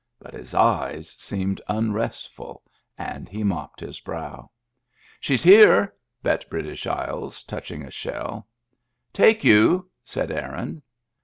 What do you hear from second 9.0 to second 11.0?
Take you," said Aaron.